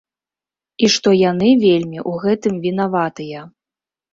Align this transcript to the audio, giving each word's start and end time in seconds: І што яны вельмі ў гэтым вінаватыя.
І 0.87 0.87
што 0.93 1.09
яны 1.31 1.49
вельмі 1.65 1.99
ў 2.09 2.25
гэтым 2.25 2.53
вінаватыя. 2.65 3.39